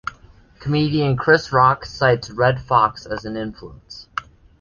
[0.57, 4.07] Comedian Chris Rock cites Redd Foxx as an influence.